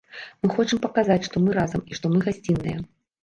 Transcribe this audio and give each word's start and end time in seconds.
Мы 0.43 0.49
хочам 0.53 0.79
паказаць, 0.85 1.17
што 1.27 1.43
мы 1.45 1.53
разам, 1.59 1.85
і 1.91 1.99
што 1.99 2.13
мы 2.13 2.25
гасцінныя. 2.31 2.81